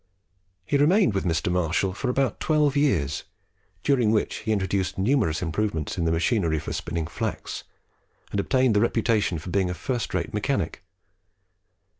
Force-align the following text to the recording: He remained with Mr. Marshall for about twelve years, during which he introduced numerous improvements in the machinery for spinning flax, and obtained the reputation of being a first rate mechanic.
He 0.65 0.77
remained 0.79 1.13
with 1.13 1.25
Mr. 1.25 1.51
Marshall 1.51 1.93
for 1.93 2.09
about 2.09 2.39
twelve 2.39 2.75
years, 2.75 3.23
during 3.83 4.09
which 4.09 4.37
he 4.37 4.51
introduced 4.51 4.97
numerous 4.97 5.43
improvements 5.43 5.95
in 5.95 6.05
the 6.05 6.11
machinery 6.11 6.57
for 6.57 6.73
spinning 6.73 7.05
flax, 7.05 7.65
and 8.31 8.39
obtained 8.39 8.75
the 8.75 8.81
reputation 8.81 9.37
of 9.37 9.51
being 9.51 9.69
a 9.69 9.75
first 9.75 10.15
rate 10.15 10.33
mechanic. 10.33 10.83